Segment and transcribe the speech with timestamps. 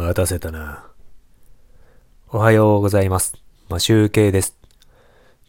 [0.00, 0.86] 待たせたな。
[2.30, 3.36] おはようございます。
[3.68, 4.56] まあ、集計です。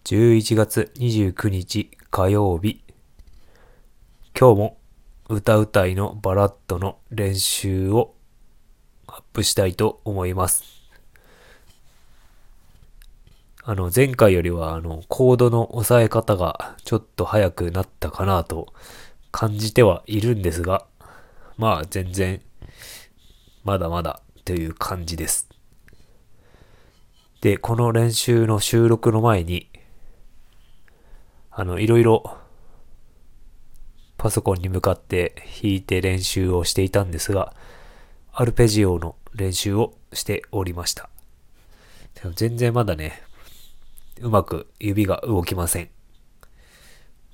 [0.03, 2.83] 11月29日火曜日。
[4.37, 4.77] 今日も
[5.29, 8.13] 歌うたいのバラッドの練習を
[9.07, 10.65] アップしたいと思います。
[13.63, 18.73] あの、前回よりは、あの、コードの押さえ方がちょっと早くなったかなと
[19.31, 20.85] 感じてはいるんですが、
[21.57, 22.41] まあ全然、
[23.63, 25.49] まだまだという感じです。
[27.41, 29.69] で、この練習の収録の前に、
[31.49, 32.37] あの、いろいろ
[34.17, 37.55] パソコンに向かって弾いて練習をしていたんですが、
[38.31, 41.09] アルペジオの練習をしておりました。
[42.21, 43.23] でも全然まだね、
[44.21, 45.89] うまく指が動きません。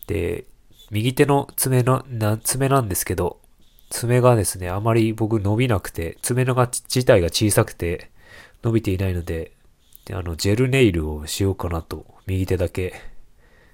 [0.08, 0.46] で、
[0.90, 3.42] 右手の爪の、な爪なんですけど、
[3.90, 8.12] 爪がですね、あまり僕伸びなくて、爪のが自体が小さくて
[8.64, 9.54] 伸びていないので、
[10.12, 12.94] あの、ジェルネイルをしようかなと、右手だけ、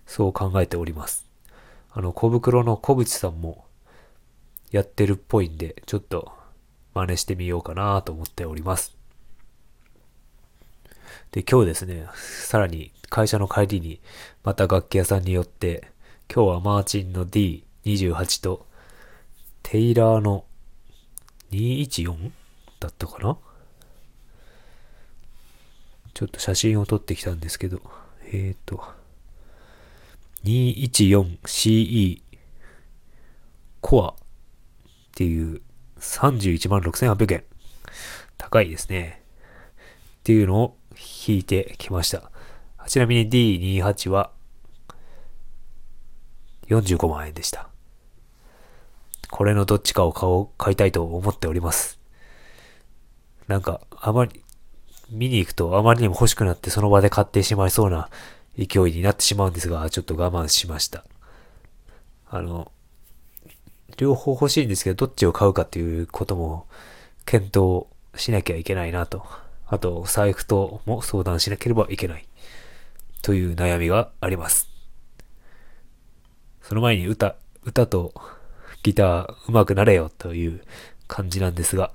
[0.05, 1.25] そう考えております。
[1.92, 3.66] あの、小袋の小渕さんも
[4.72, 6.31] やってるっぽいんで、ちょっと
[6.94, 8.95] 真似してみようかなと思っております。
[11.31, 14.02] で、今日ですね、さらに会社の帰りに
[14.44, 15.88] また楽器屋さんによって、
[16.33, 18.67] 今日はマーチンの D28 と
[19.73, 20.45] テイラーの
[21.49, 22.29] 214
[22.79, 23.35] だったかな？
[26.13, 27.81] ちょっと写真を撮ってきたんですけど、
[28.27, 28.83] えっ、ー、と、
[30.43, 32.21] 214CE
[33.81, 34.13] コアっ
[35.15, 35.63] ていう
[35.99, 37.43] 31万6800円。
[38.37, 39.23] 高いですね。
[40.19, 40.77] っていうのを
[41.27, 42.30] 引いてきました。
[42.85, 44.30] ちなみに D28 は
[46.67, 47.72] 45万円でした。
[49.34, 52.00] これのどっちかを買おう、買いたいと思っております。
[53.48, 54.44] なんか、あまり、
[55.09, 58.09] 見に行くとあまりにも欲しくなってその場で買ってしまいそうな
[58.59, 61.04] 勢いになってしまうんですが、ちょっと我慢しました。
[62.30, 62.72] あの、
[63.98, 66.67] 両方欲しいんですけど、どっちを買うかっていうことも
[67.26, 69.26] 検討しなきゃいけないなと。
[69.66, 72.27] あと、財布とも相談しなければいけない。
[73.23, 74.70] という悩みがあります。
[76.61, 78.14] その前に歌、歌と
[78.83, 80.61] ギター上手くなれよという
[81.08, 81.92] 感じなんですが、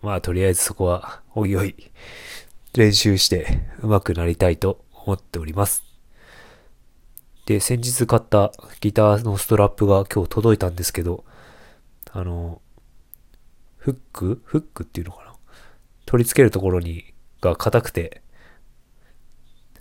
[0.00, 1.74] まあとりあえずそこはおいおい
[2.74, 5.82] 練習して上手くなりたいと思っております。
[7.46, 11.24] で、先日買ったギターのストラップが今日届いたんですけど、
[12.12, 12.60] あの、
[13.78, 14.42] フック？
[14.44, 15.34] フックっていうのかな？
[16.04, 18.22] 取り付けるところにが硬くて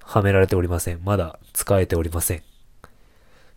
[0.02, 1.02] はめられておりません。
[1.04, 2.44] まだ使えておりません。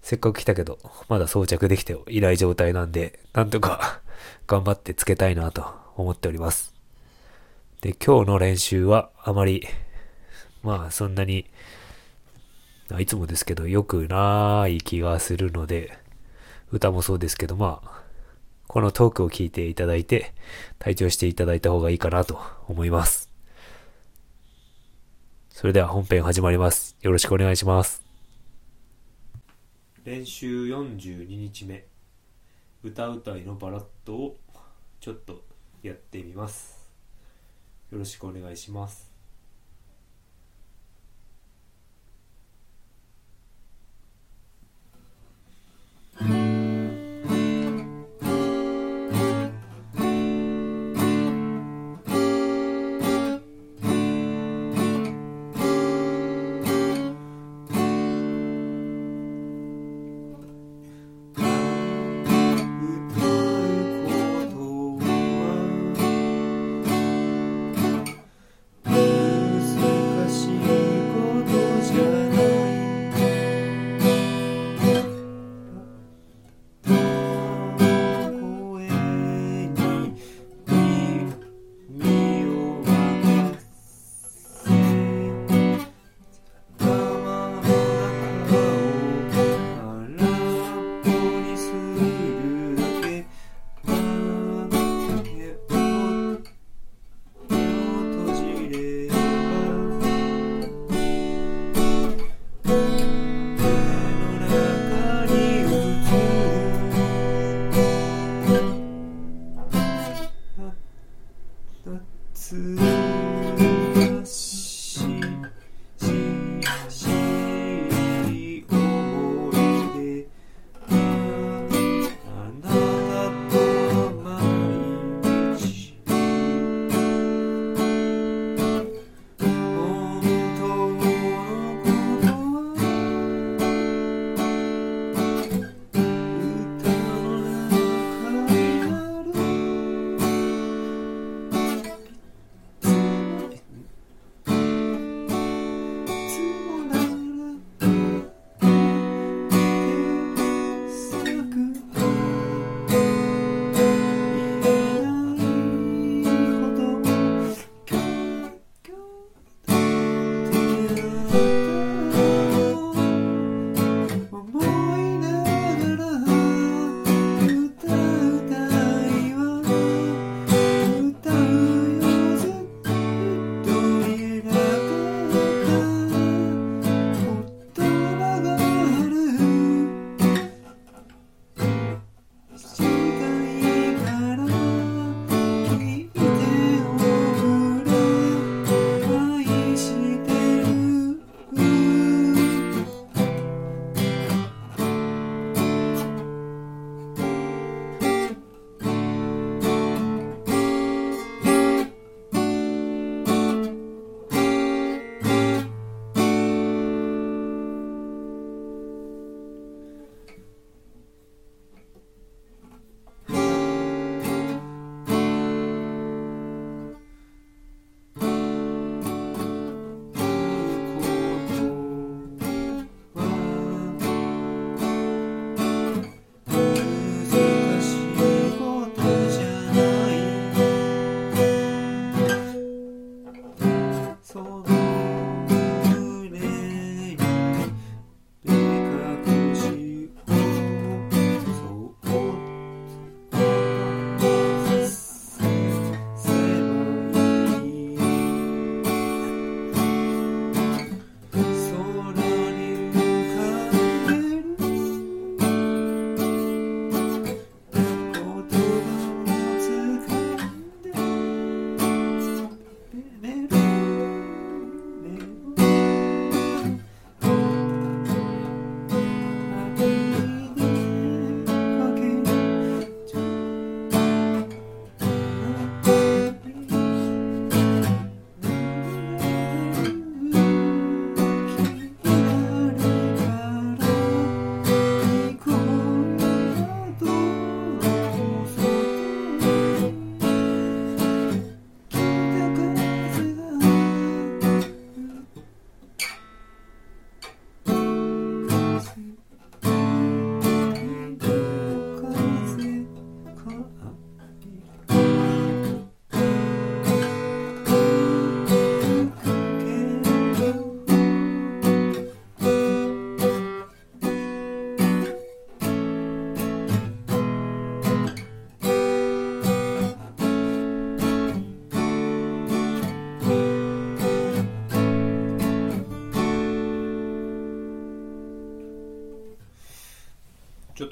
[0.03, 0.78] せっかく来たけど、
[1.09, 4.00] まだ装着できていない状態なんで、なんとか
[4.47, 5.66] 頑張ってつけたいなと
[5.97, 6.75] 思っております。
[7.81, 9.66] で、今日の練習はあまり、
[10.62, 11.47] まあそんなに、
[12.99, 15.97] いつもですけど良くない気がするので、
[16.72, 18.03] 歌もそうですけど、まあ、
[18.67, 20.32] このトークを聞いていただいて、
[20.78, 23.31] 体調していただいた方がいいかなと思います。
[25.50, 26.97] それでは本編始まります。
[27.03, 28.09] よろしくお願いします。
[30.03, 31.84] 練習42日目。
[32.83, 34.37] 歌うたいのバラッドを
[34.99, 35.44] ちょっと
[35.83, 36.88] やってみます。
[37.93, 39.09] よろしくお願いします。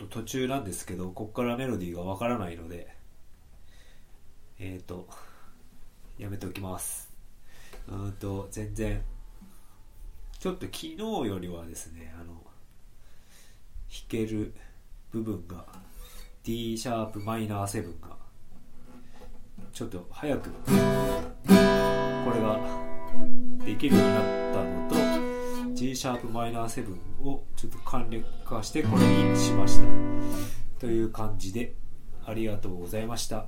[0.08, 2.88] 途中なんですけどこっからメロディーがわからないので
[4.58, 5.08] えっ、ー、と
[6.18, 7.08] やめておきます。
[7.88, 9.02] うんと全然
[10.38, 12.42] ちょっと昨日よりはですねあの弾
[14.08, 14.54] ける
[15.10, 15.64] 部分が
[16.44, 18.16] D シャープマイナー7が
[19.72, 20.58] ちょっと早くこ
[21.46, 22.60] れが
[23.64, 24.77] できるようになったのと
[25.78, 29.86] G シャープマイナー7をちょっと簡略化してこれにしました。
[30.80, 31.76] という感じで
[32.26, 33.46] ありがとうございました。